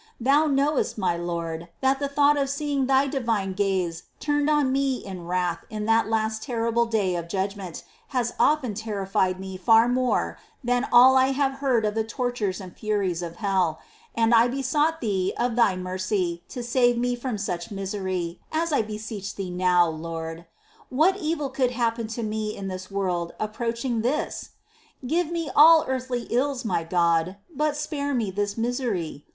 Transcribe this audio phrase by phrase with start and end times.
[0.19, 4.95] Thou knowest, my Lord, that the thought of seeing Thy divine gaze turned on me
[4.95, 10.39] in wrath in that last terrible day of judgment has often terriñed me far more
[10.63, 13.77] than all I have heard of the tortures and furies of hell,^
[14.15, 18.81] and I besought Thee of Thy mercy to save me from such misery, as I
[18.81, 20.47] beseech Thee now, Lord!
[20.89, 24.49] What evil could happen to me in this world approaching this?
[25.05, 29.27] Give me all earthly ills, my God, but spare me this misery